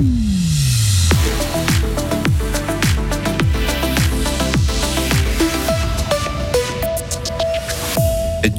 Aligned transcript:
Mm-hmm. 0.00 0.39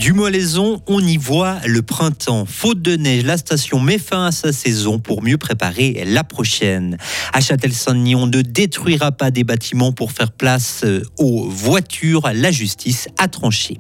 Du 0.02 0.14
Molaison, 0.14 0.82
on 0.88 1.00
y 1.00 1.18
voit 1.18 1.58
le 1.64 1.84
printemps. 1.84 2.48
Faute 2.48 2.82
de 2.82 2.96
neige, 2.96 3.24
la 3.24 3.38
station 3.38 3.80
met 3.80 4.00
fin 4.00 4.26
à 4.26 4.32
sa 4.32 4.52
saison 4.52 4.98
pour 4.98 5.22
mieux 5.22 5.38
préparer 5.38 6.04
la 6.08 6.24
prochaine. 6.24 6.98
À 7.34 7.40
Châtel-Saint-Denis, 7.40 8.16
on 8.16 8.26
ne 8.26 8.42
détruira 8.42 9.12
pas 9.12 9.30
des 9.30 9.44
bâtiments 9.44 9.92
pour 9.92 10.12
faire 10.12 10.32
place 10.32 10.82
euh, 10.86 11.04
aux 11.20 11.48
voitures. 11.48 12.28
La 12.34 12.50
justice 12.50 13.10
a 13.20 13.28
tranché. 13.28 13.78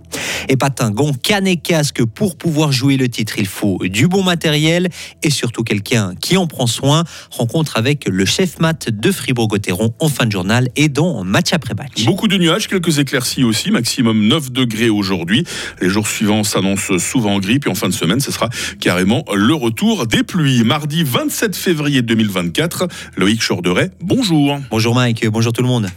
Et 0.47 0.57
Patingon, 0.57 1.11
canne 1.13 1.47
et 1.47 1.57
casque 1.57 2.05
pour 2.05 2.37
pouvoir 2.37 2.71
jouer 2.71 2.97
le 2.97 3.09
titre, 3.09 3.39
il 3.39 3.47
faut 3.47 3.79
du 3.83 4.07
bon 4.07 4.21
matériel 4.21 4.89
et 5.23 5.31
surtout 5.31 5.63
quelqu'un 5.63 6.13
qui 6.21 6.37
en 6.37 6.45
prend 6.45 6.67
soin. 6.67 7.03
Rencontre 7.31 7.77
avec 7.77 8.07
le 8.07 8.25
chef 8.25 8.59
mat 8.59 8.89
de 8.89 9.11
Fribourg-Gotteron 9.11 9.95
en 9.97 10.09
fin 10.09 10.27
de 10.27 10.31
journal 10.31 10.69
et 10.75 10.87
dans 10.87 11.23
match 11.23 11.51
après 11.51 11.73
match. 11.73 12.05
Beaucoup 12.05 12.27
de 12.27 12.37
nuages, 12.37 12.67
quelques 12.67 12.99
éclaircies 12.99 13.43
aussi, 13.43 13.71
maximum 13.71 14.27
9 14.27 14.51
degrés 14.51 14.89
aujourd'hui. 14.89 15.45
Les 15.81 15.89
jours 15.89 16.07
suivants 16.11 16.43
s'annoncent 16.43 16.97
souvent 16.99 17.39
gris, 17.39 17.59
puis 17.59 17.69
en 17.69 17.75
fin 17.75 17.89
de 17.89 17.93
semaine, 17.93 18.19
ce 18.19 18.31
sera 18.31 18.49
carrément 18.79 19.23
le 19.33 19.53
retour 19.53 20.07
des 20.07 20.23
pluies. 20.23 20.63
Mardi 20.63 21.03
27 21.03 21.55
février 21.55 22.01
2024, 22.01 22.87
Loïc 23.17 23.41
Chorderet, 23.45 23.91
bonjour. 24.01 24.59
Bonjour 24.69 24.95
Mike, 24.95 25.27
bonjour 25.27 25.53
tout 25.53 25.61
le 25.61 25.67
monde. 25.67 25.87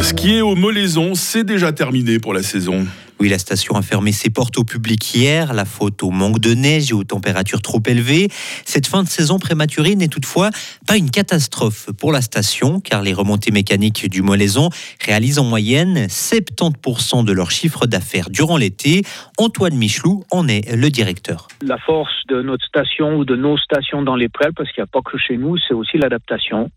Skier 0.00 0.42
au 0.42 0.54
Molaison, 0.54 1.14
c'est 1.14 1.44
déjà 1.44 1.72
terminé 1.72 2.18
pour 2.18 2.34
la 2.34 2.42
saison. 2.42 2.86
Oui, 3.18 3.30
la 3.30 3.38
station 3.38 3.76
a 3.76 3.82
fermé 3.82 4.12
ses 4.12 4.28
portes 4.28 4.58
au 4.58 4.64
public 4.64 5.14
hier, 5.14 5.54
la 5.54 5.64
faute 5.64 6.02
au 6.02 6.10
manque 6.10 6.38
de 6.38 6.52
neige 6.52 6.90
et 6.90 6.92
aux 6.92 7.02
températures 7.02 7.62
trop 7.62 7.80
élevées. 7.86 8.28
Cette 8.66 8.86
fin 8.86 9.02
de 9.02 9.08
saison 9.08 9.38
prématurée 9.38 9.96
n'est 9.96 10.08
toutefois 10.08 10.50
pas 10.86 10.98
une 10.98 11.10
catastrophe 11.10 11.88
pour 11.98 12.12
la 12.12 12.20
station, 12.20 12.78
car 12.78 13.00
les 13.00 13.14
remontées 13.14 13.52
mécaniques 13.52 14.10
du 14.10 14.20
Molaison 14.20 14.68
réalisent 15.02 15.38
en 15.38 15.44
moyenne 15.44 16.08
70% 16.08 17.24
de 17.24 17.32
leur 17.32 17.50
chiffre 17.50 17.86
d'affaires 17.86 18.28
durant 18.28 18.58
l'été. 18.58 19.00
Antoine 19.38 19.76
Michelou 19.76 20.24
en 20.30 20.46
est 20.46 20.76
le 20.76 20.90
directeur. 20.90 21.48
La 21.62 21.78
force 21.78 22.26
de 22.28 22.42
notre 22.42 22.66
station 22.66 23.16
ou 23.16 23.24
de 23.24 23.34
nos 23.34 23.56
stations 23.56 24.02
dans 24.02 24.16
les 24.16 24.28
prêles, 24.28 24.52
parce 24.54 24.70
qu'il 24.72 24.82
n'y 24.82 24.88
a 24.88 24.92
pas 24.92 25.00
que 25.00 25.16
chez 25.16 25.38
nous, 25.38 25.56
c'est 25.56 25.72
aussi 25.72 25.96
l'adaptation. 25.96 26.70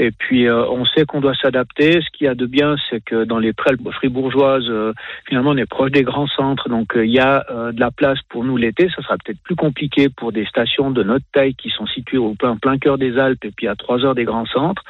Et 0.00 0.10
puis, 0.10 0.48
euh, 0.48 0.66
on 0.68 0.84
sait 0.86 1.04
qu'on 1.04 1.20
doit 1.20 1.36
s'adapter. 1.40 2.00
Ce 2.00 2.10
qu'il 2.10 2.26
y 2.26 2.28
a 2.28 2.34
de 2.34 2.46
bien, 2.46 2.74
c'est 2.90 3.02
que 3.04 3.22
dans 3.22 3.38
les 3.38 3.52
prêles 3.52 3.76
fribourgeoises, 3.92 4.68
euh, 4.68 4.92
finalement, 5.28 5.50
on 5.50 5.56
est 5.56 5.66
proche 5.66 5.83
des 5.90 6.02
grands 6.02 6.26
centres, 6.26 6.68
donc 6.68 6.96
euh, 6.96 7.06
il 7.06 7.12
y 7.12 7.18
a 7.18 7.44
euh, 7.50 7.72
de 7.72 7.80
la 7.80 7.90
place 7.90 8.18
pour 8.28 8.44
nous 8.44 8.56
l'été. 8.56 8.88
Ça 8.94 9.02
sera 9.02 9.16
peut-être 9.16 9.40
plus 9.42 9.56
compliqué 9.56 10.08
pour 10.08 10.32
des 10.32 10.44
stations 10.46 10.90
de 10.90 11.02
notre 11.02 11.24
taille 11.32 11.54
qui 11.54 11.70
sont 11.70 11.86
situées 11.86 12.18
au 12.18 12.34
plein, 12.34 12.56
plein 12.56 12.78
cœur 12.78 12.98
des 12.98 13.18
Alpes 13.18 13.44
et 13.44 13.50
puis 13.50 13.68
à 13.68 13.74
trois 13.74 14.04
heures 14.04 14.14
des 14.14 14.24
grands 14.24 14.46
centres. 14.46 14.82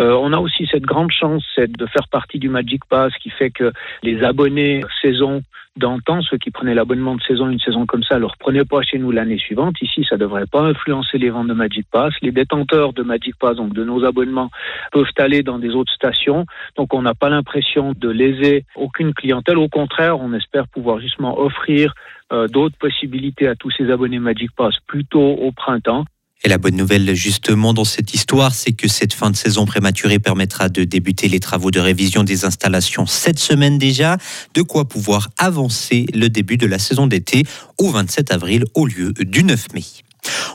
Euh, 0.00 0.12
on 0.12 0.32
a 0.32 0.38
aussi 0.38 0.66
cette 0.70 0.82
grande 0.82 1.10
chance, 1.10 1.44
de 1.56 1.86
faire 1.86 2.08
partie 2.08 2.38
du 2.38 2.48
Magic 2.48 2.84
Pass, 2.86 3.12
qui 3.22 3.30
fait 3.30 3.50
que 3.50 3.72
les 4.02 4.22
abonnés 4.22 4.82
saison 5.00 5.42
d'antan, 5.76 6.20
ceux 6.22 6.38
qui 6.38 6.50
prenaient 6.50 6.74
l'abonnement 6.74 7.14
de 7.16 7.22
saison, 7.22 7.48
une 7.48 7.58
saison 7.60 7.86
comme 7.86 8.02
ça, 8.02 8.16
ne 8.16 8.20
le 8.20 8.26
reprenaient 8.26 8.64
pas 8.64 8.82
chez 8.82 8.98
nous 8.98 9.10
l'année 9.10 9.38
suivante. 9.38 9.80
Ici, 9.80 10.04
ça 10.08 10.16
ne 10.16 10.20
devrait 10.20 10.46
pas 10.46 10.62
influencer 10.62 11.18
les 11.18 11.30
ventes 11.30 11.48
de 11.48 11.54
Magic 11.54 11.86
Pass. 11.90 12.12
Les 12.22 12.32
détenteurs 12.32 12.92
de 12.92 13.02
Magic 13.02 13.36
Pass, 13.38 13.56
donc 13.56 13.72
de 13.72 13.84
nos 13.84 14.04
abonnements, 14.04 14.50
peuvent 14.92 15.06
aller 15.18 15.42
dans 15.42 15.58
des 15.58 15.70
autres 15.70 15.92
stations. 15.92 16.46
Donc, 16.76 16.92
on 16.94 17.02
n'a 17.02 17.14
pas 17.14 17.28
l'impression 17.28 17.92
de 17.96 18.08
léser 18.08 18.64
aucune 18.76 19.14
clientèle. 19.14 19.58
Au 19.58 19.68
contraire, 19.68 20.20
on 20.20 20.32
espère 20.34 20.68
pouvoir 20.68 21.00
justement 21.00 21.38
offrir 21.38 21.94
euh, 22.32 22.48
d'autres 22.48 22.76
possibilités 22.78 23.46
à 23.48 23.54
tous 23.54 23.70
ces 23.70 23.90
abonnés 23.90 24.18
Magic 24.18 24.50
Pass 24.56 24.74
plutôt 24.86 25.20
au 25.20 25.52
printemps. 25.52 26.04
Et 26.44 26.48
la 26.48 26.58
bonne 26.58 26.76
nouvelle 26.76 27.14
justement 27.14 27.72
dans 27.72 27.84
cette 27.84 28.14
histoire, 28.14 28.54
c'est 28.54 28.72
que 28.72 28.88
cette 28.88 29.12
fin 29.12 29.30
de 29.30 29.36
saison 29.36 29.64
prématurée 29.64 30.18
permettra 30.18 30.68
de 30.68 30.82
débuter 30.84 31.28
les 31.28 31.38
travaux 31.38 31.70
de 31.70 31.78
révision 31.78 32.24
des 32.24 32.44
installations 32.44 33.06
cette 33.06 33.38
semaine 33.38 33.78
déjà, 33.78 34.16
de 34.54 34.62
quoi 34.62 34.88
pouvoir 34.88 35.30
avancer 35.38 36.06
le 36.14 36.28
début 36.28 36.56
de 36.56 36.66
la 36.66 36.78
saison 36.78 37.06
d'été 37.06 37.44
au 37.78 37.90
27 37.90 38.32
avril 38.32 38.64
au 38.74 38.86
lieu 38.86 39.12
du 39.12 39.44
9 39.44 39.72
mai. 39.74 39.84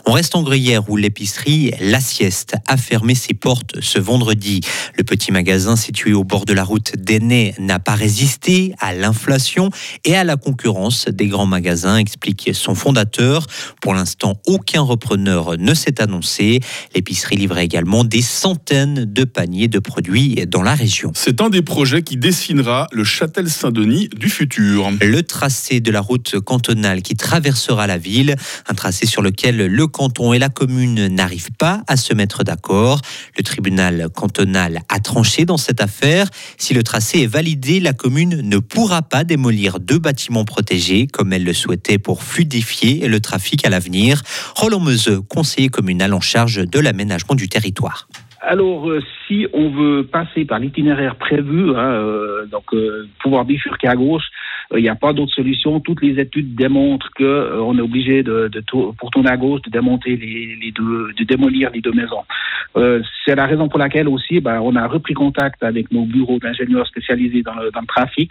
On 0.10 0.14
reste 0.14 0.38
en 0.38 0.42
Gruyère 0.42 0.90
où 0.90 0.96
l'épicerie 0.96 1.74
La 1.82 2.00
Sieste 2.00 2.56
a 2.66 2.78
fermé 2.78 3.14
ses 3.14 3.34
portes 3.34 3.82
ce 3.82 4.00
vendredi. 4.00 4.62
Le 4.96 5.04
petit 5.04 5.34
magasin 5.34 5.76
situé 5.76 6.14
au 6.14 6.24
bord 6.24 6.46
de 6.46 6.54
la 6.54 6.64
route 6.64 6.96
d'Aînay 6.96 7.54
n'a 7.60 7.78
pas 7.78 7.94
résisté 7.94 8.74
à 8.80 8.94
l'inflation 8.94 9.70
et 10.06 10.16
à 10.16 10.24
la 10.24 10.38
concurrence 10.38 11.10
des 11.10 11.28
grands 11.28 11.46
magasins, 11.46 11.98
explique 11.98 12.52
son 12.54 12.74
fondateur. 12.74 13.48
Pour 13.82 13.96
l'instant, 13.96 14.40
aucun 14.46 14.80
repreneur 14.80 15.58
ne 15.58 15.74
s'est 15.74 16.02
annoncé. 16.02 16.62
L'épicerie 16.96 17.36
livrait 17.36 17.66
également 17.66 18.06
des 18.06 18.22
centaines 18.22 19.04
de 19.04 19.26
paniers 19.26 19.68
de 19.68 19.80
produits 19.80 20.46
dans 20.48 20.64
la 20.64 20.74
région. 20.74 21.12
C'est 21.16 21.42
un 21.42 21.50
des 21.50 21.62
projets 21.62 22.02
qui 22.02 22.16
dessinera 22.16 22.88
le 22.94 23.04
Châtel-Saint-Denis 23.04 24.08
du 24.16 24.30
futur. 24.30 24.90
Le 25.02 25.22
tracé 25.24 25.82
de 25.82 25.92
la 25.92 26.00
route 26.00 26.40
cantonale 26.40 27.02
qui 27.02 27.16
traversera 27.16 27.88
la 27.88 27.98
ville, 27.98 28.38
un 28.70 28.74
tracé 28.74 29.06
sur 29.06 29.22
lequel 29.22 29.57
le 29.58 29.88
canton 29.88 30.34
et 30.34 30.40
la 30.40 30.50
commune 30.50 31.08
n'arrivent 31.08 31.52
pas 31.58 31.82
à 31.88 31.98
se 31.98 32.14
mettre 32.14 32.44
d'accord. 32.44 33.02
Le 33.38 33.44
tribunal 33.44 34.08
cantonal 34.14 34.80
a 34.90 35.00
tranché 35.00 35.46
dans 35.46 35.58
cette 35.58 35.82
affaire. 35.82 36.28
Si 36.58 36.74
le 36.74 36.84
tracé 36.84 37.24
est 37.24 37.28
validé, 37.28 37.80
la 37.80 37.94
commune 37.94 38.42
ne 38.42 38.58
pourra 38.58 39.02
pas 39.02 39.24
démolir 39.24 39.80
deux 39.80 40.00
bâtiments 40.00 40.46
protégés 40.46 41.08
comme 41.08 41.34
elle 41.34 41.44
le 41.44 41.54
souhaitait 41.54 41.98
pour 41.98 42.24
fluidifier 42.24 43.08
le 43.08 43.20
trafic 43.20 43.66
à 43.66 43.70
l'avenir. 43.70 44.22
Roland 44.56 44.80
Meuseux, 44.80 45.22
conseiller 45.22 45.70
communal 45.70 46.14
en 46.14 46.22
charge 46.22 46.68
de 46.68 46.80
l'aménagement 46.80 47.36
du 47.36 47.50
territoire. 47.50 48.08
Alors, 48.42 48.90
euh, 48.90 49.02
si 49.28 49.48
on 49.52 49.72
veut 49.72 50.06
passer 50.06 50.46
par 50.46 50.60
l'itinéraire 50.60 51.16
prévu, 51.16 51.76
hein, 51.76 51.92
euh, 51.92 52.46
donc 52.46 52.74
euh, 52.74 53.08
pouvoir 53.22 53.46
bifurquer 53.46 53.88
à 53.88 53.96
gauche, 53.96 54.24
il 54.76 54.82
n'y 54.82 54.90
a 54.90 54.96
pas 54.96 55.14
d'autre 55.14 55.34
solution. 55.34 55.80
Toutes 55.80 56.02
les 56.02 56.20
études 56.20 56.56
démontrent 56.56 57.10
que 57.16 57.60
on 57.60 57.78
est 57.78 57.82
obligé 57.82 58.24
de, 58.24 58.48
de, 58.48 58.62
pour 58.70 59.12
tourner 59.12 59.30
à 59.30 59.38
gauche, 59.38 59.62
de 59.62 59.70
démonter 59.70 60.18
les, 60.18 60.58
les, 60.62 60.72
deux, 60.72 61.14
de 61.18 61.24
démolir 61.24 61.70
les 61.72 61.82
deux 61.82 61.94
maisons. 61.94 62.24
C'est 63.26 63.36
la 63.36 63.46
raison 63.46 63.70
pour 63.70 63.80
laquelle 63.80 64.08
aussi, 64.08 64.40
ben, 64.40 64.60
on 64.62 64.76
a 64.76 64.88
repris 64.88 65.14
contact 65.14 65.64
avec 65.64 65.92
nos 65.92 66.06
bureaux 66.06 66.38
d'ingénieurs 66.40 66.86
spécialisés 66.88 67.42
dans 67.42 67.56
le, 67.56 67.72
dans 67.72 67.82
le 67.82 67.88
trafic 67.88 68.30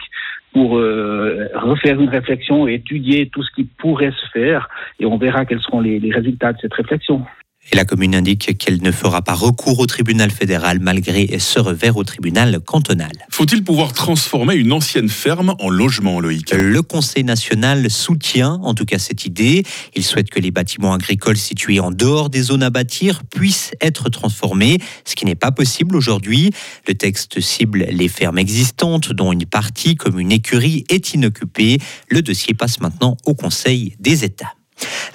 pour 0.53 0.71
refaire 0.71 1.99
une 1.99 2.09
réflexion 2.09 2.67
et 2.67 2.75
étudier 2.75 3.29
tout 3.29 3.43
ce 3.43 3.51
qui 3.55 3.63
pourrait 3.63 4.11
se 4.11 4.27
faire, 4.31 4.69
et 4.99 5.05
on 5.05 5.17
verra 5.17 5.45
quels 5.45 5.61
seront 5.61 5.81
les, 5.81 5.99
les 5.99 6.11
résultats 6.11 6.53
de 6.53 6.59
cette 6.61 6.73
réflexion. 6.73 7.25
Et 7.71 7.75
la 7.75 7.85
commune 7.85 8.15
indique 8.15 8.57
qu'elle 8.57 8.81
ne 8.81 8.91
fera 8.91 9.21
pas 9.21 9.33
recours 9.33 9.79
au 9.79 9.85
tribunal 9.85 10.31
fédéral 10.31 10.79
malgré 10.79 11.37
ce 11.39 11.59
revers 11.59 11.97
au 11.97 12.03
tribunal 12.03 12.59
cantonal. 12.61 13.11
Faut-il 13.29 13.63
pouvoir 13.63 13.93
transformer 13.93 14.55
une 14.55 14.71
ancienne 14.71 15.09
ferme 15.09 15.55
en 15.59 15.69
logement, 15.69 16.19
Loïc? 16.19 16.53
Le 16.53 16.81
Conseil 16.81 17.23
national 17.23 17.91
soutient 17.91 18.59
en 18.63 18.73
tout 18.73 18.85
cas 18.85 18.99
cette 18.99 19.25
idée. 19.25 19.63
Il 19.95 20.03
souhaite 20.03 20.29
que 20.29 20.39
les 20.39 20.51
bâtiments 20.51 20.93
agricoles 20.93 21.37
situés 21.37 21.79
en 21.79 21.91
dehors 21.91 22.29
des 22.29 22.43
zones 22.43 22.63
à 22.63 22.69
bâtir 22.69 23.23
puissent 23.25 23.71
être 23.81 24.09
transformés, 24.09 24.79
ce 25.05 25.15
qui 25.15 25.25
n'est 25.25 25.35
pas 25.35 25.51
possible 25.51 25.95
aujourd'hui. 25.95 26.51
Le 26.87 26.93
texte 26.93 27.41
cible 27.41 27.85
les 27.89 28.07
fermes 28.07 28.39
existantes, 28.39 29.11
dont 29.11 29.31
une 29.31 29.45
partie, 29.45 29.95
comme 29.95 30.19
une 30.19 30.31
écurie, 30.31 30.85
est 30.89 31.13
inoccupée. 31.13 31.79
Le 32.09 32.21
dossier 32.21 32.53
passe 32.53 32.79
maintenant 32.79 33.17
au 33.25 33.35
Conseil 33.35 33.95
des 33.99 34.23
États. 34.23 34.56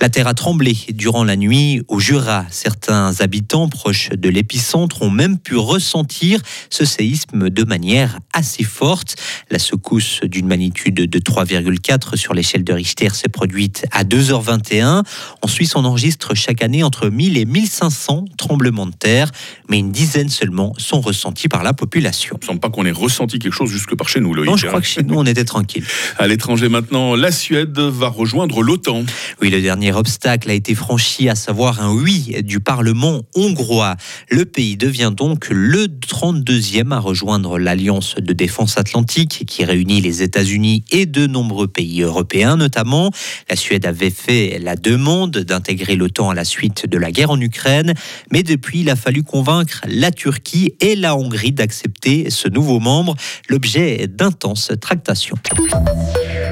La 0.00 0.08
terre 0.08 0.26
a 0.26 0.34
tremblé 0.34 0.76
durant 0.94 1.22
la 1.22 1.36
nuit 1.36 1.82
au 1.88 2.00
Jura. 2.00 2.44
Certains 2.50 3.20
habitants 3.20 3.68
proches 3.68 4.08
de 4.10 4.28
l'épicentre 4.28 5.02
ont 5.02 5.10
même 5.10 5.38
pu 5.38 5.56
ressentir 5.56 6.40
ce 6.70 6.84
séisme 6.84 7.50
de 7.50 7.64
manière 7.64 8.18
assez 8.32 8.64
forte. 8.64 9.16
La 9.50 9.58
secousse 9.58 10.20
d'une 10.24 10.48
magnitude 10.48 10.94
de 10.94 11.18
3,4 11.18 12.16
sur 12.16 12.34
l'échelle 12.34 12.64
de 12.64 12.72
Richter 12.72 13.10
s'est 13.10 13.28
produite 13.28 13.86
à 13.92 14.02
2h21. 14.02 15.04
En 15.42 15.48
Suisse, 15.48 15.76
on 15.76 15.84
enregistre 15.84 16.34
chaque 16.34 16.62
année 16.62 16.82
entre 16.82 17.08
1000 17.08 17.38
et 17.38 17.44
1500 17.44 18.24
tremblements 18.36 18.86
de 18.86 18.94
terre, 18.94 19.30
mais 19.68 19.78
une 19.78 19.92
dizaine 19.92 20.28
seulement 20.28 20.72
sont 20.78 21.00
ressentis 21.00 21.48
par 21.48 21.62
la 21.62 21.74
population. 21.74 22.36
Il 22.40 22.44
ne 22.44 22.46
semble 22.46 22.60
pas 22.60 22.70
qu'on 22.70 22.86
ait 22.86 22.90
ressenti 22.90 23.38
quelque 23.38 23.54
chose 23.54 23.70
jusque 23.70 23.94
par 23.94 24.08
chez 24.08 24.20
nous, 24.20 24.34
Loïc. 24.34 24.50
Non, 24.50 24.56
je 24.56 24.66
crois 24.66 24.80
que 24.80 24.86
chez 24.86 25.02
nous, 25.02 25.14
on 25.14 25.26
était 25.26 25.44
tranquille. 25.44 25.84
À 26.18 26.26
l'étranger 26.26 26.68
maintenant, 26.68 27.14
la 27.14 27.30
Suède 27.30 27.78
va 27.78 28.08
rejoindre 28.08 28.62
l'OTAN. 28.62 29.04
Oui, 29.40 29.51
le 29.52 29.60
dernier 29.60 29.92
obstacle 29.92 30.50
a 30.50 30.54
été 30.54 30.74
franchi, 30.74 31.28
à 31.28 31.34
savoir 31.34 31.82
un 31.82 31.92
oui 31.92 32.36
du 32.42 32.58
Parlement 32.60 33.20
hongrois. 33.34 33.96
Le 34.30 34.46
pays 34.46 34.78
devient 34.78 35.12
donc 35.14 35.48
le 35.50 35.88
32e 35.88 36.90
à 36.90 36.98
rejoindre 36.98 37.58
l'Alliance 37.58 38.14
de 38.14 38.32
défense 38.32 38.78
atlantique 38.78 39.44
qui 39.46 39.66
réunit 39.66 40.00
les 40.00 40.22
États-Unis 40.22 40.84
et 40.90 41.04
de 41.04 41.26
nombreux 41.26 41.68
pays 41.68 42.00
européens 42.00 42.56
notamment. 42.56 43.10
La 43.50 43.56
Suède 43.56 43.84
avait 43.84 44.08
fait 44.08 44.58
la 44.58 44.74
demande 44.74 45.36
d'intégrer 45.36 45.96
l'OTAN 45.96 46.30
à 46.30 46.34
la 46.34 46.44
suite 46.44 46.86
de 46.86 46.96
la 46.96 47.12
guerre 47.12 47.30
en 47.30 47.40
Ukraine, 47.40 47.92
mais 48.30 48.42
depuis 48.42 48.80
il 48.80 48.88
a 48.88 48.96
fallu 48.96 49.22
convaincre 49.22 49.82
la 49.86 50.12
Turquie 50.12 50.76
et 50.80 50.96
la 50.96 51.14
Hongrie 51.14 51.52
d'accepter 51.52 52.30
ce 52.30 52.48
nouveau 52.48 52.80
membre, 52.80 53.16
l'objet 53.50 54.06
d'intenses 54.08 54.72
tractations. 54.80 55.36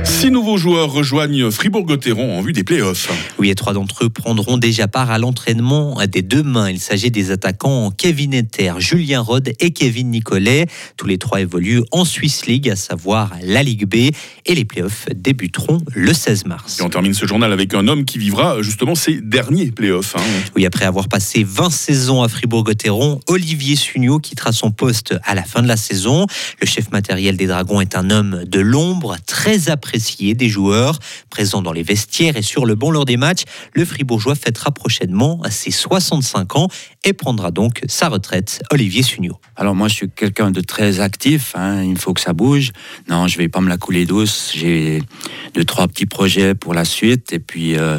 Six 0.05 0.31
nouveaux 0.31 0.57
joueurs 0.57 0.91
rejoignent 0.91 1.51
Fribourg-Gotteron 1.51 2.39
en 2.39 2.41
vue 2.41 2.53
des 2.53 2.65
playoffs. 2.65 3.11
Oui, 3.39 3.51
et 3.51 3.55
trois 3.55 3.73
d'entre 3.73 4.05
eux 4.05 4.09
prendront 4.09 4.57
déjà 4.57 4.89
part 4.89 5.11
à 5.11 5.19
l'entraînement 5.19 5.99
des 6.07 6.23
deux 6.23 6.43
mains. 6.43 6.71
Il 6.71 6.81
s'agit 6.81 7.11
des 7.11 7.31
attaquants 7.31 7.91
Kevin 7.91 8.35
Etter, 8.35 8.75
Julien 8.79 9.21
Rod 9.21 9.53
et 9.61 9.71
Kevin 9.73 10.11
Nicolet. 10.11 10.67
Tous 10.97 11.07
les 11.07 11.19
trois 11.19 11.41
évoluent 11.41 11.83
en 11.91 12.05
Swiss 12.05 12.47
League, 12.47 12.69
à 12.71 12.77
savoir 12.77 13.33
la 13.43 13.63
Ligue 13.63 13.87
B. 13.87 14.15
Et 14.47 14.55
les 14.55 14.65
playoffs 14.65 15.07
débuteront 15.15 15.79
le 15.95 16.13
16 16.13 16.47
mars. 16.47 16.81
Et 16.81 16.83
on 16.83 16.91
termine 16.91 17.15
ce 17.15 17.27
journal 17.27 17.53
avec 17.53 17.75
un 17.75 17.87
homme 17.89 18.05
qui 18.05 18.19
vivra 18.19 18.63
justement 18.63 18.95
ses 18.95 19.21
derniers 19.21 19.71
playoffs. 19.71 20.17
Hein. 20.17 20.23
Oui, 20.57 20.67
après 20.67 20.85
avoir 20.85 21.09
passé 21.09 21.45
20 21.47 21.71
saisons 21.71 22.23
à 22.23 22.29
Fribourg-Gotteron, 22.29 23.21
Olivier 23.27 23.77
Sugnot 23.77 24.19
quittera 24.19 24.53
son 24.53 24.71
poste 24.71 25.15
à 25.25 25.35
la 25.35 25.43
fin 25.43 25.63
de 25.63 25.69
la 25.69 25.77
saison. 25.77 26.27
Le 26.61 26.67
chef 26.67 26.91
matériel 26.91 27.37
des 27.37 27.47
Dragons 27.47 27.81
est 27.81 27.97
un 27.97 28.11
homme 28.11 28.45
de 28.47 28.61
l'ombre, 28.61 29.17
très 29.27 29.69
apprécié 29.69 29.90
des 30.35 30.49
joueurs 30.49 30.99
présents 31.31 31.63
dans 31.63 31.73
les 31.73 31.83
vestiaires 31.83 32.37
et 32.37 32.43
sur 32.43 32.67
le 32.67 32.75
banc 32.75 32.91
lors 32.91 33.05
des 33.05 33.17
matchs. 33.17 33.43
Le 33.75 33.85
Fribourgeois 33.85 34.35
fêtera 34.35 34.71
prochainement 34.73 35.41
ses 35.51 35.71
65 35.71 36.57
ans 36.57 36.69
et 37.05 37.13
prendra 37.13 37.51
donc 37.51 37.83
sa 37.87 38.09
retraite. 38.09 38.63
Olivier 38.71 39.03
Sugnot. 39.03 39.39
Alors 39.57 39.75
moi, 39.75 39.89
je 39.89 39.95
suis 39.95 40.11
quelqu'un 40.11 40.51
de 40.51 40.61
très 40.61 41.01
actif. 41.01 41.53
Hein. 41.55 41.83
Il 41.85 41.99
faut 41.99 42.15
que 42.15 42.21
ça 42.21 42.33
bouge. 42.33 42.73
Non, 43.09 43.29
je 43.29 43.39
vais 43.39 43.49
pas 43.49 43.61
me 43.61 43.69
la 43.69 43.77
couler 43.77 44.07
douce. 44.07 44.53
J'ai 44.55 45.03
deux, 45.55 45.65
trois 45.65 45.87
petits 45.89 46.07
projets 46.07 46.55
pour 46.55 46.75
la 46.75 46.85
suite 46.85 47.33
et 47.33 47.39
puis 47.39 47.77
euh, 47.77 47.99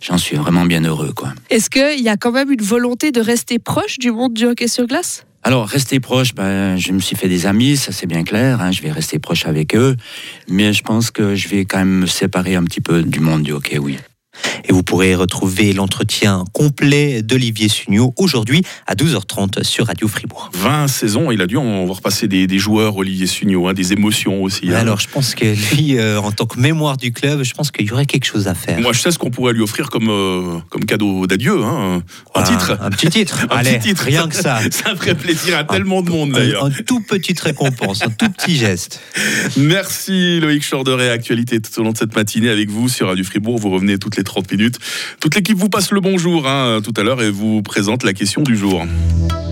j'en 0.00 0.18
suis 0.18 0.36
vraiment 0.36 0.64
bien 0.64 0.84
heureux. 0.84 1.12
Est-ce 1.50 1.70
qu'il 1.70 2.02
y 2.02 2.08
a 2.08 2.16
quand 2.16 2.32
même 2.32 2.50
une 2.50 2.62
volonté 2.62 3.12
de 3.12 3.20
rester 3.20 3.58
proche 3.58 3.98
du 3.98 4.10
monde 4.10 4.34
du 4.34 4.46
hockey 4.46 4.68
sur 4.68 4.86
glace? 4.86 5.24
Alors, 5.44 5.66
rester 5.66 5.98
proche, 5.98 6.34
ben, 6.34 6.76
je 6.76 6.92
me 6.92 7.00
suis 7.00 7.16
fait 7.16 7.28
des 7.28 7.46
amis, 7.46 7.76
ça 7.76 7.90
c'est 7.90 8.06
bien 8.06 8.22
clair, 8.22 8.60
hein, 8.60 8.70
je 8.70 8.80
vais 8.80 8.92
rester 8.92 9.18
proche 9.18 9.44
avec 9.46 9.74
eux, 9.74 9.96
mais 10.48 10.72
je 10.72 10.84
pense 10.84 11.10
que 11.10 11.34
je 11.34 11.48
vais 11.48 11.64
quand 11.64 11.78
même 11.78 11.98
me 12.00 12.06
séparer 12.06 12.54
un 12.54 12.62
petit 12.62 12.80
peu 12.80 13.02
du 13.02 13.18
monde 13.18 13.42
du 13.42 13.50
hockey, 13.50 13.78
oui. 13.78 13.98
Et 14.72 14.74
vous 14.74 14.82
pourrez 14.82 15.14
retrouver 15.14 15.74
l'entretien 15.74 16.44
complet 16.54 17.20
d'Olivier 17.20 17.68
Sugnot 17.68 18.14
aujourd'hui 18.16 18.62
à 18.86 18.94
12h30 18.94 19.64
sur 19.64 19.88
Radio 19.88 20.08
Fribourg. 20.08 20.50
20 20.54 20.88
saisons, 20.88 21.30
il 21.30 21.42
a 21.42 21.46
dû 21.46 21.58
en 21.58 21.84
voir 21.84 22.00
passer 22.00 22.26
des, 22.26 22.58
joueurs, 22.58 22.96
Olivier 22.96 23.26
Sugnot, 23.26 23.68
hein, 23.68 23.74
des 23.74 23.92
émotions 23.92 24.42
aussi. 24.42 24.70
Hein. 24.70 24.76
Alors 24.76 24.98
je 24.98 25.08
pense 25.08 25.34
que 25.34 25.44
lui, 25.44 25.98
euh, 25.98 26.18
en 26.18 26.32
tant 26.32 26.46
que 26.46 26.58
mémoire 26.58 26.96
du 26.96 27.12
club, 27.12 27.42
je 27.42 27.52
pense 27.52 27.70
qu'il 27.70 27.86
y 27.86 27.92
aurait 27.92 28.06
quelque 28.06 28.24
chose 28.24 28.48
à 28.48 28.54
faire. 28.54 28.80
Moi 28.80 28.94
je 28.94 29.00
sais 29.00 29.10
ce 29.10 29.18
qu'on 29.18 29.28
pourrait 29.28 29.52
lui 29.52 29.60
offrir 29.60 29.90
comme, 29.90 30.08
euh, 30.08 30.58
comme 30.70 30.86
cadeau 30.86 31.26
d'adieu, 31.26 31.62
hein, 31.62 32.02
un 32.34 32.42
titre. 32.42 32.78
Un 32.80 32.88
petit 32.88 33.10
titre, 33.10 33.46
un 33.50 33.62
petit 33.62 33.78
titre. 33.78 34.04
rien 34.04 34.26
que 34.26 34.34
ça. 34.34 34.58
Ça 34.70 34.96
ferait 34.96 35.16
plaisir 35.16 35.58
à 35.58 35.64
tellement 35.64 36.00
de 36.00 36.08
monde 36.08 36.32
d'ailleurs. 36.32 36.64
Un, 36.64 36.70
tout 36.70 37.02
petite 37.02 37.40
récompense, 37.40 38.00
un 38.06 38.08
tout 38.10 38.30
petit 38.30 38.56
geste. 38.56 39.02
Merci 39.58 40.40
Loïc 40.40 40.66
Chorderet, 40.66 41.10
actualité 41.10 41.60
tout 41.60 41.78
au 41.78 41.84
long 41.84 41.92
de 41.92 41.98
cette 41.98 42.16
matinée 42.16 42.48
avec 42.48 42.70
vous 42.70 42.88
sur 42.88 43.08
Radio 43.08 43.22
Fribourg. 43.22 43.58
Vous 43.58 43.68
revenez 43.68 43.98
toutes 43.98 44.16
les 44.16 44.24
30 44.24 44.50
minutes. 44.50 44.61
Toute 45.20 45.34
l'équipe 45.34 45.58
vous 45.58 45.68
passe 45.68 45.90
le 45.90 46.00
bonjour 46.00 46.46
hein, 46.46 46.80
tout 46.82 46.94
à 46.96 47.02
l'heure 47.02 47.22
et 47.22 47.30
vous 47.30 47.62
présente 47.62 48.04
la 48.04 48.12
question 48.12 48.42
du 48.42 48.56
jour. 48.56 48.84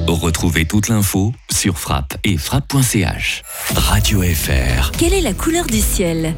Retrouvez 0.06 0.64
toute 0.64 0.88
l'info 0.88 1.32
sur 1.52 1.78
frappe 1.78 2.16
et 2.24 2.36
frappe.ch. 2.36 3.42
Radio 3.74 4.22
FR. 4.22 4.90
Quelle 4.98 5.12
est 5.12 5.20
la 5.20 5.32
couleur 5.32 5.66
du 5.66 5.78
ciel? 5.78 6.34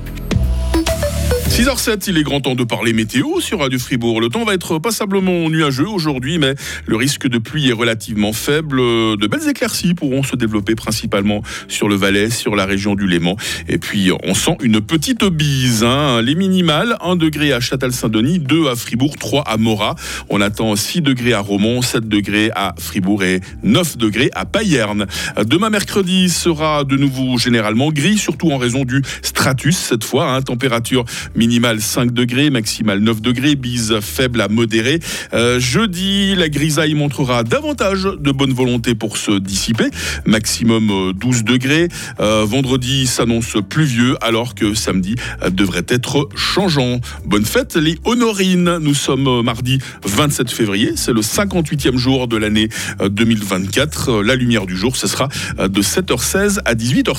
6h07, 1.53 2.05
il 2.09 2.17
est 2.17 2.23
grand 2.23 2.41
temps 2.41 2.55
de 2.55 2.65
parler 2.65 2.95
météo 2.95 3.39
sur 3.41 3.59
Radio 3.59 3.79
Fribourg. 3.79 4.23
Le 4.23 4.31
temps 4.31 4.43
va 4.43 4.55
être 4.55 4.79
passablement 4.79 5.51
nuageux 5.51 5.87
aujourd'hui, 5.87 6.39
mais 6.39 6.55
le 6.87 6.97
risque 6.97 7.29
de 7.29 7.37
pluie 7.37 7.69
est 7.69 7.75
relativement 7.75 8.33
faible. 8.33 8.79
De 8.79 9.27
belles 9.27 9.47
éclaircies 9.47 9.93
pourront 9.93 10.23
se 10.23 10.35
développer 10.35 10.75
principalement 10.75 11.43
sur 11.69 11.91
le 11.91 11.95
Valais, 11.95 12.31
sur 12.31 12.57
la 12.57 12.65
région 12.65 12.95
du 12.95 13.07
Léman. 13.07 13.37
Et 13.69 13.77
puis, 13.77 14.11
on 14.25 14.33
sent 14.33 14.57
une 14.63 14.81
petite 14.81 15.27
bise. 15.27 15.85
Hein. 15.85 16.23
Les 16.23 16.35
minimales, 16.35 16.97
1 17.03 17.17
degré 17.17 17.53
à 17.53 17.61
Châtel-Saint-Denis, 17.61 18.39
2 18.39 18.69
à 18.69 18.75
Fribourg, 18.75 19.17
3 19.19 19.43
à 19.43 19.59
Morat. 19.59 19.95
On 20.31 20.41
attend 20.41 20.75
6 20.75 21.03
degrés 21.03 21.35
à 21.35 21.41
Romont, 21.41 21.83
7 21.83 22.09
degrés 22.09 22.51
à 22.55 22.75
Fribourg 22.79 23.25
et 23.25 23.43
9 23.63 23.99
degrés 23.99 24.31
à 24.35 24.47
Payerne. 24.47 25.07
Demain 25.45 25.69
mercredi 25.69 26.31
sera 26.31 26.85
de 26.85 26.97
nouveau 26.97 27.37
généralement 27.37 27.93
gris, 27.93 28.17
surtout 28.17 28.51
en 28.53 28.57
raison 28.57 28.87
du 28.87 29.03
stratus 29.21 29.77
cette 29.77 30.05
fois. 30.05 30.33
Hein. 30.33 30.41
Température 30.41 31.05
Minimal 31.43 31.81
5 31.81 32.13
degrés, 32.13 32.51
maximal 32.51 33.01
9 33.01 33.21
degrés, 33.21 33.57
bise 33.57 33.99
faible 34.01 34.41
à 34.43 34.47
modérée. 34.47 35.01
Euh, 35.35 35.59
jeudi, 35.59 36.37
la 36.37 36.49
grisaille 36.49 36.95
montrera 36.95 37.43
davantage 37.43 38.05
de 38.05 38.31
bonne 38.31 38.53
volonté 38.53 38.95
pour 38.95 39.17
se 39.17 39.33
dissiper, 39.41 39.87
maximum 40.25 41.13
12 41.13 41.41
euh, 41.41 41.43
degrés. 41.43 41.89
Euh, 42.21 42.45
vendredi 42.47 43.09
s'annonce 43.09 43.57
pluvieux 43.69 44.15
alors 44.21 44.55
que 44.55 44.73
samedi 44.75 45.17
devrait 45.51 45.85
être 45.89 46.29
changeant. 46.37 47.01
Bonne 47.25 47.45
fête 47.45 47.75
les 47.75 47.99
honorines. 48.05 48.79
Nous 48.79 48.95
sommes 48.95 49.43
mardi 49.43 49.81
27 50.05 50.49
février, 50.49 50.93
c'est 50.95 51.13
le 51.13 51.23
58e 51.23 51.97
jour 51.97 52.29
de 52.29 52.37
l'année 52.37 52.69
2024. 53.05 54.23
La 54.23 54.37
lumière 54.37 54.65
du 54.67 54.77
jour, 54.77 54.95
ce 54.95 55.09
sera 55.09 55.29
de 55.59 55.83
7h16 55.83 56.61
à 56.65 56.77
18h30. 56.77 57.11